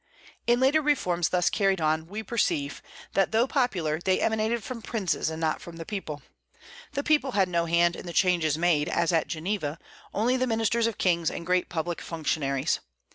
[0.47, 2.81] In the reforms thus far carried on we perceive
[3.13, 6.23] that, though popular, they emanated from princes and not from the people.
[6.93, 9.77] The people had no hand in the changes made, as at Geneva,
[10.11, 12.79] only the ministers of kings and great public functionaries.